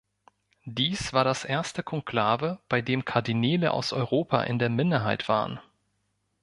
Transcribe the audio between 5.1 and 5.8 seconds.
waren.